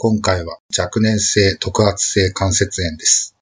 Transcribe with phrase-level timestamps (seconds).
[0.00, 3.34] 今回は若年性特圧性関節炎です。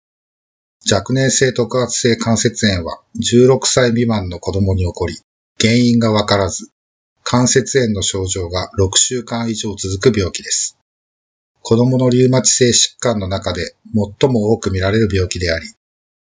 [0.91, 5.19] 若年性特圧性関節炎は16歳未満の子供に起こり、
[5.61, 6.71] 原因がわからず、
[7.25, 10.79] 関節炎の症状が6週間以上続く病気です。
[11.61, 13.77] 子供のリウマチ性疾患の中で
[14.21, 15.67] 最も多く見られる病気であり、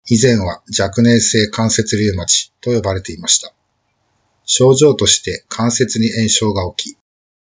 [0.09, 3.54] 以前は若年性関節リウマチと呼ばれていました。
[4.46, 6.98] 症状として関節に炎症が起き、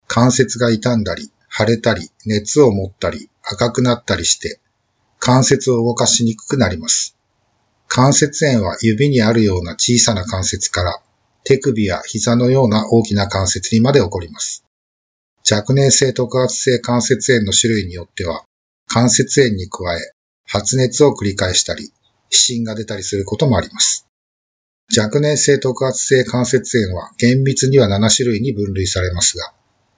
[0.06, 4.58] 関節が傷んだり、腫れたり、熱を持ったり、赤くなったりして、
[5.20, 7.16] 関節を動かしにくくなります。
[7.86, 11.00] 関節炎は指にあるような小さな関節から、
[11.44, 14.64] 手首や膝のような大きな関節にまで起こります。
[15.48, 18.42] 若年性特圧性関節炎の種類によっては、
[18.88, 20.12] 関節炎に加え、
[20.46, 21.92] 発熱を繰り返したり、
[22.30, 24.08] 皮疹が出たりすることもあります。
[24.96, 29.52] 若年性特圧性関節炎は厳密には7種類に分類されますが、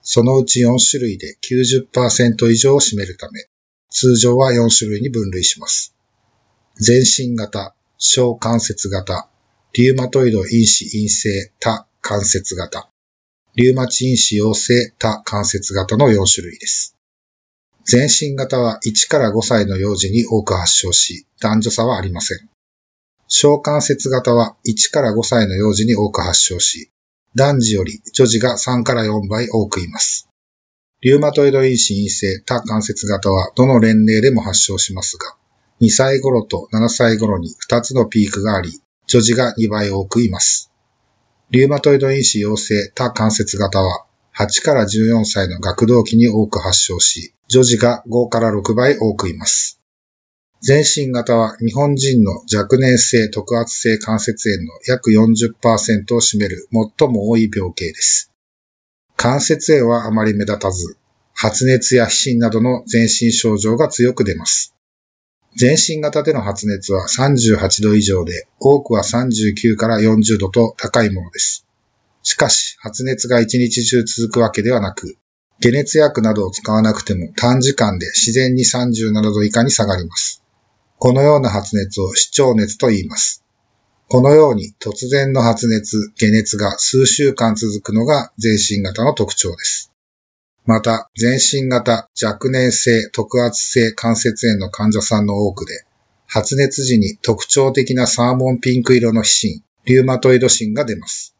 [0.09, 3.49] そのうち4種類で90%以上を占めるため、
[3.91, 5.97] 通常は4種類に分類します。
[6.77, 9.29] 全身型、小関節型、
[9.73, 12.89] リウマトイド因子陰性多関節型、
[13.57, 16.95] リウマチ因子陽性多関節型の4種類です。
[17.85, 22.49] 全身型は1から5歳の幼児に多く発症し、男女差はありません。
[23.27, 26.93] 小関節型は1から5歳の幼児に多く発症し、
[27.37, 30.27] 男児より女児が3から4倍多くいます。
[31.03, 35.37] リウマトイド因子陰性多関節型はどの年齢でも発症しますが、
[35.83, 40.73] 2歳頃と7歳頃に2つのピークがあり、女児が2倍多くいます。
[41.51, 49.76] リウマトイド因子陽性多関節型は8から14歳の学童期に多く発症し、女児が5から6倍多くいます。
[50.61, 56.67] 全身型は日本人の若年性特圧性関節炎の約40%を占める
[56.99, 58.33] 最も多い病形です。
[59.17, 60.97] 関節炎はあまり目立たず、
[61.35, 64.75] 発熱や皮疹などの全身症状が強く出ます。
[65.57, 71.67] 全身型での発熱は38度以上で、多くは39から40度と高いものです。
[72.23, 75.17] しかし、発熱が一日中続くわけではなく、
[75.63, 80.43] 解熱薬などを使わなくても短時間で自然に37度以下に下がります。
[80.99, 83.45] このような発熱を視聴熱と言います。
[84.09, 89.93] このように突然の発熱、解熱が数週間続くのが全身型の特徴です。
[90.65, 95.85] また、全身型若年性特圧性関節炎の患者さんの多くで、
[96.27, 101.37] 発熱時に特徴的なサーモンピンク色の皮疹、リウマトイド疹が出ます。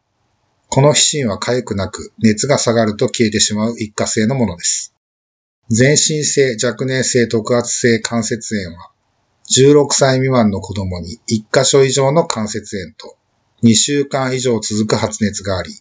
[0.69, 4.93] この皮疹は痒くなく、熱が下がると消えてしまう一過性のものです。
[5.69, 8.91] 全身性若年性特圧性関節炎は、
[9.49, 13.17] 16歳未満の子供に1箇所以上の関節炎と
[13.63, 15.71] 2週間以上続く発熱があり、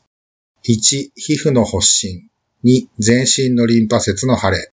[0.64, 2.30] 1、皮膚の発疹、
[2.64, 4.72] 2、全身のリンパ節の腫れ、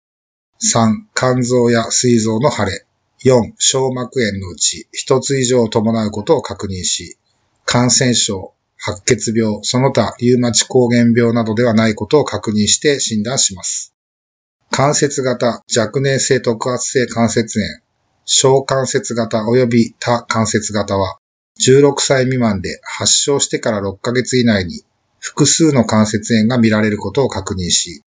[0.61, 2.85] 3、肝臓や膵臓の腫れ、
[3.23, 7.17] 4、小膜炎のうち1つ以上を伴うことを確認し、
[7.65, 13.93] 感染症、白血病、その他リウマチ抗原病などではないことを確認して診断します。
[14.69, 17.81] 関節型若年性特圧性関節炎、
[18.25, 21.17] 小関節型及び多関節型は、
[21.59, 24.83] 16歳未満で発症してから6ヶ月以内に
[25.19, 28.01] 複数の関節炎が見られることを確認し、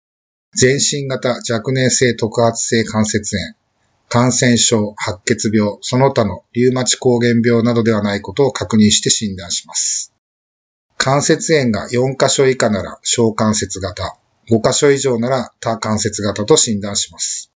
[0.54, 3.54] 全身型若年性特圧性関節炎、
[4.08, 10.12] 感染症、白血病、その他のリウマチ抗原病などではないことを確認して診断します。
[10.96, 14.16] 関節炎が4箇所以下なら小関節型、
[14.50, 17.49] 5箇所以上なら多関節型と診断します。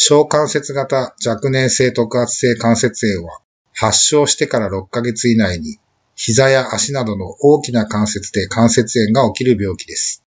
[0.00, 3.40] 小関節型若年性特圧性関節炎は
[3.74, 5.78] 発症してから6ヶ月以内に
[6.14, 10.24] 膝や足などの大きな関節で関節炎が起きる病気です。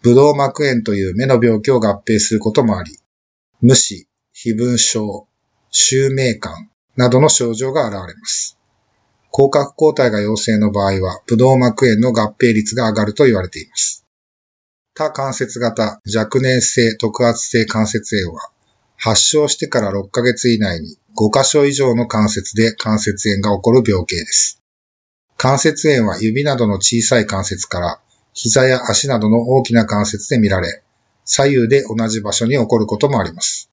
[0.00, 2.98] ブドウ膜炎という目の病気を合併することもあり、
[3.60, 5.28] 無視、非分症、
[5.70, 8.56] 周明感などの症状が現れます。
[9.30, 14.06] 広角抗体が陽性の場合は、ブドウ膜炎の合併率が上がると言われています。
[14.94, 18.50] 多関節型若年性特圧性関節炎は、
[18.96, 24.62] 発症してから6ヶ月以内に5箇所以上の関節で関節炎が起こる病形です。
[25.36, 28.00] 関節炎は指などの小さい関節から
[28.32, 30.82] 膝や足などの大きな関節で見られ、
[31.24, 33.70] 左右で同じ場所に起こることもあります。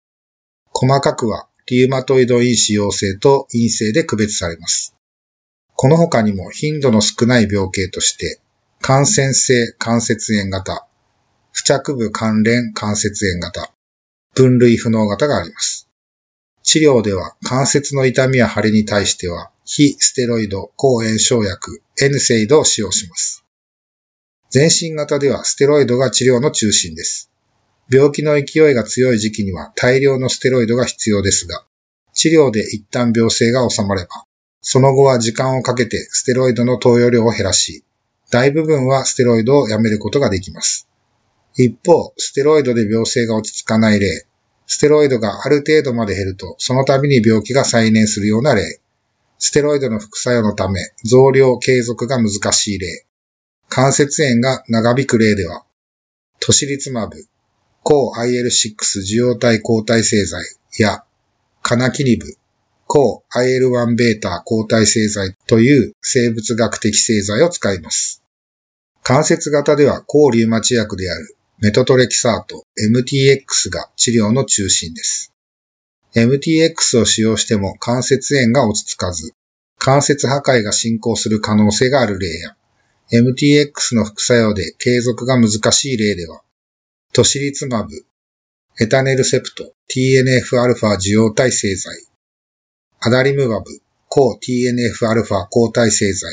[0.71, 4.95] 細かくはリウマトイド因子陽性と陰性で区別されます。
[5.75, 8.39] この他にも頻度の少ない病形として、
[8.81, 10.87] 感染性関節炎型、
[11.51, 13.72] 付着部関連関節炎型、
[14.33, 15.87] 分類不能型があります。
[16.63, 23.43] 治療では関節の痛みや腫れに対しては、非ステロイド抗炎症薬、エヌセイドを使用します。
[24.49, 27.29] 全身型ではステロイドが治療の中心です。
[27.91, 31.65] 病気の勢いが強い時期には大量のステロイドが必要ですが、
[32.13, 34.25] 治療で一旦病性が収まれば、
[34.61, 37.83] その後は時間をかけてステロイドの投与量を減らし、
[38.31, 40.87] 大部分はステロイドをやめることができます。
[41.55, 44.25] 一方、ステロイドで病性が落ち着かない例、
[44.65, 48.79] ステロイドがある程度まで減ると、その度に病気が再燃するような例、
[49.37, 53.05] ステロイドの副作用のため増量継続が難しい例、
[53.69, 55.63] 関節炎が長引く例では、
[56.39, 57.17] トシリツマブ、
[57.83, 60.43] 抗 IL6 受容体抗体製剤
[60.79, 61.03] や、
[61.61, 62.25] カナキニブ、
[62.87, 68.23] 抗 IL1β 抗体製剤という生物学的製剤を使います。
[69.03, 75.31] 関節型では抗リウマチ薬であるメトトレキサート MTX が治療の中心です。
[76.13, 79.33] MTX を使用しても関節炎が落ち着かず、
[79.77, 82.57] 関節破壊が進行する可能性がある例や、
[83.13, 86.41] MTX の副作用で継続が難しい例では、
[87.13, 87.91] トシリツマブ、
[88.81, 91.95] エタネルセプト、TNF-α 受容体製剤、
[92.99, 93.65] アダリムバブ、
[94.09, 96.29] 抗 TNF-α 抗体製剤、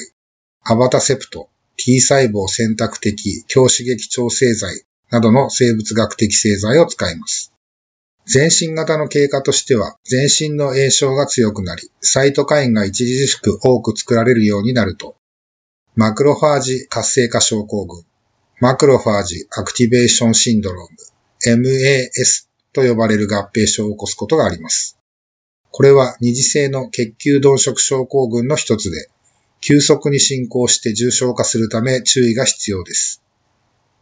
[0.65, 7.53] アバタセプト、T 細胞選択的強刺激調整剤などの生物学的製剤を使います。
[8.27, 15.17] 全身型の経過としては、全身の炎症が強くなり、サイトカインが著しく多く作られるようになると、
[15.97, 18.05] マクロファージ活性化症候群、
[18.61, 24.97] Macrophage Activation Syndrome、MAS と呼ばれる合併症を起こすことがあります。
[25.73, 29.09] これは二次性の血球貪食症候群の一つで、
[29.61, 33.23] 急速に進行して重症化するため注意が必要です。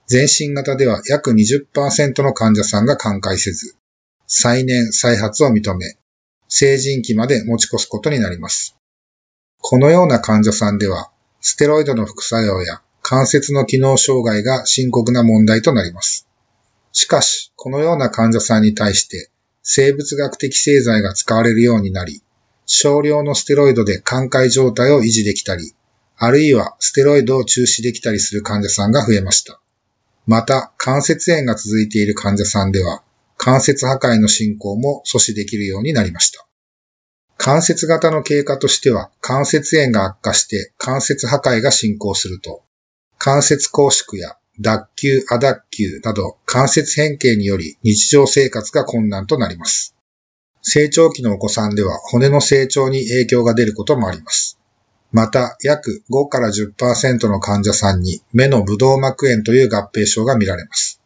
[0.08, 3.76] 全身型では約20%の患者さんが寛解せず、
[4.26, 5.98] 再燃再発を認め、
[6.48, 8.74] 成人期まで持ち越すことになります。
[9.60, 11.10] このような患者さんでは、
[11.42, 16.26] ステロイドの副作用や関節の機能障害が深刻な問題となります。
[16.92, 19.30] しかし、このような患者さんに対して
[19.62, 22.22] 生物学的製剤が使われるようになり、
[22.64, 25.74] 少量のステロイドで寛解状態を維持できたり、
[26.16, 29.60] あるいはステロイドを中止できたりする患者さんが増えました。
[30.28, 33.02] また、関節炎が続いている患者さんでは、
[33.38, 36.46] 関節破壊の進行も阻止できるようになりました。
[37.38, 42.62] 関節型の経過としては、関節炎が悪化して関節破壊が進行すると、
[43.16, 49.94] 関節拘縮や脱臼、亜脱臼など関節変形により日常生活が困難となります。
[50.60, 54.57] 成長期のお子さんでは骨の成長に影響が出ることもあります。
[55.10, 61.00] また、約5から10%の患者さんに目のブドウ膜炎という合併症が見られます。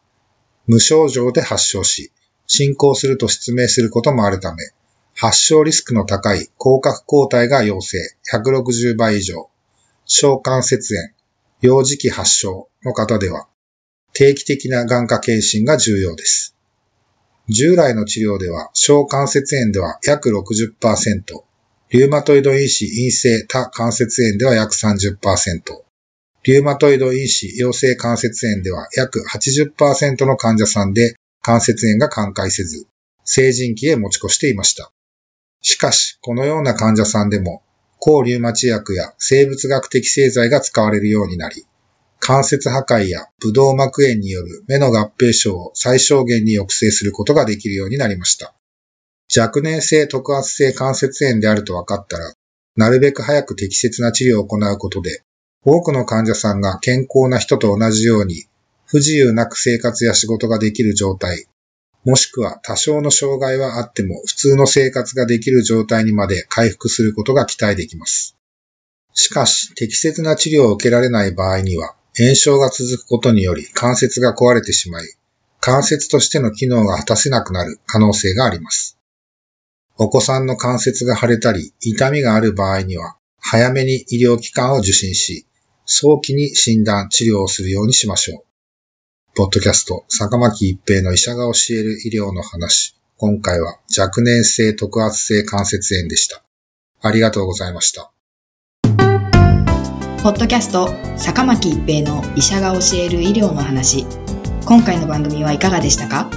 [0.67, 2.13] 無症状で発症し、
[2.47, 4.63] 進行すると失明することもあるため、
[5.15, 7.99] 発症リスクの高い広角抗体が陽性
[8.33, 9.49] 160倍以上、
[10.05, 11.11] 小関節炎、
[11.61, 13.47] 幼児期発症の方では、
[14.15, 16.57] 定期的な眼科検診が重要です。
[17.49, 21.45] 従来の治療では、小関節炎では約60%、
[21.93, 25.19] リウマトイド因子陰性多関節炎では約30%、
[26.45, 32.87] リウマトイド因子陽性関節炎では約80%の患者さんで関節炎が寛解せず、
[33.25, 34.91] 成人期へ持ち越していました。
[35.61, 37.63] しかし、このような患者さんでも、
[37.99, 41.67] 抗リュウマチ薬や生物学的製剤が使われるようになり、
[42.21, 48.55] 関節破壊やブドウ膜炎による目の合併症を最小限に抑制することができるようになりました。
[49.37, 52.33] 若年性特圧性関節炎であると分かったら、
[52.77, 55.23] なるべく早く適切な治療を行うことで、
[55.65, 58.45] 多くの患者さんが健康な人と同じように、
[58.87, 61.47] 不自由なく生活や仕事ができる状態、
[62.05, 68.37] もしくは多少の障害はあっても普通の生活ができる状態にまで回復することが期待できます。
[69.15, 75.07] しかし、適切な治療を受けられない場合には、炎症が続くことにより関節が壊れてしまい、
[75.61, 78.99] 関節としての機能が果たせなくなる可能性があります。
[79.99, 85.47] お子さんの関節が腫れたり、痛みがある場合には、早めに医療機関を受診し、
[85.85, 88.45] 早期に診断、治療をするようにしましょう。
[89.35, 92.97] ポッドキャスト、坂巻一平の医者が教える医療の話。
[93.17, 96.43] 今回は若年性特圧性関節炎でした。
[97.01, 98.13] ありがとうございました。
[100.23, 104.07] ポッドキャスト、坂巻一平の医者が教える医療の話。
[104.65, 106.31] 今回の番組はいかがでしたか？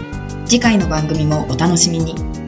[0.46, 2.45] 次回の番組もお楽しみに。